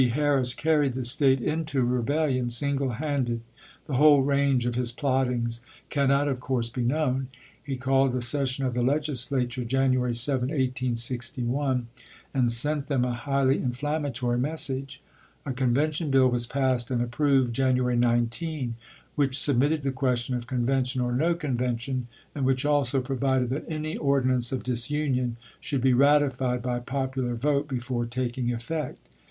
Harris 0.09 0.55
carried 0.55 0.95
the 0.95 1.05
State 1.05 1.41
into 1.41 1.83
rebellion 1.83 2.49
single 2.49 2.93
handed. 2.93 3.41
The 3.85 3.97
whole 3.97 4.23
range 4.23 4.65
of 4.65 4.73
his 4.73 4.91
plottings 4.91 5.61
cannot, 5.91 6.27
of 6.27 6.39
course, 6.39 6.71
be 6.71 6.81
known. 6.81 7.27
He 7.63 7.75
called 7.77 8.15
a 8.15 8.21
session 8.21 8.65
of 8.65 8.73
the 8.73 8.81
Legislatui 8.81 9.61
e 9.61 9.65
January 9.65 10.15
7, 10.15 10.47
cyXS 10.47 10.51
1861, 10.53 11.87
and 12.33 12.51
sent 12.51 12.87
them 12.87 13.05
a 13.05 13.13
highly 13.13 13.57
inflammatory 13.59 14.39
mes 14.39 14.41
p. 14.41 14.57
677?^' 14.57 14.59
sage. 14.65 15.01
A 15.45 15.53
convention 15.53 16.09
bill 16.09 16.29
was 16.31 16.47
passed 16.47 16.89
and 16.89 16.99
approved 17.03 17.53
January 17.53 17.95
19, 17.95 18.73
which 19.13 19.37
submitted 19.37 19.83
the 19.83 19.91
question 19.91 20.33
of 20.33 20.47
"Con 20.47 20.65
vention" 20.65 21.03
or" 21.03 21.13
no 21.15 21.35
Convention," 21.35 22.07
and 22.33 22.43
which 22.43 22.65
also 22.65 23.01
pro 23.01 23.17
vided 23.17 23.49
that 23.49 23.65
any 23.67 23.97
ordinance 23.97 24.51
of 24.51 24.63
disunion 24.63 25.37
should 25.59 25.81
be 25.81 25.93
ratified 25.93 26.63
by 26.63 26.79
popular 26.79 27.35
vote 27.35 27.67
before 27.67 28.07
taking 28.07 28.51
effect. 28.51 28.97